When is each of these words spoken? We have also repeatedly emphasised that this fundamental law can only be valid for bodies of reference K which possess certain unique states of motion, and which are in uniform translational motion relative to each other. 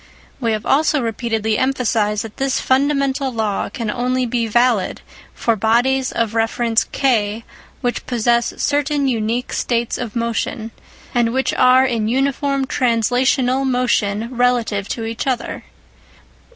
We 0.39 0.53
have 0.53 0.65
also 0.65 0.99
repeatedly 0.99 1.59
emphasised 1.59 2.23
that 2.23 2.37
this 2.37 2.59
fundamental 2.59 3.31
law 3.31 3.69
can 3.69 3.91
only 3.91 4.25
be 4.25 4.47
valid 4.47 5.01
for 5.35 5.55
bodies 5.55 6.11
of 6.11 6.33
reference 6.33 6.85
K 6.85 7.43
which 7.81 8.07
possess 8.07 8.51
certain 8.57 9.07
unique 9.07 9.53
states 9.53 9.99
of 9.99 10.15
motion, 10.15 10.71
and 11.13 11.31
which 11.31 11.53
are 11.53 11.85
in 11.85 12.07
uniform 12.07 12.65
translational 12.65 13.63
motion 13.63 14.35
relative 14.35 14.87
to 14.89 15.05
each 15.05 15.27
other. 15.27 15.65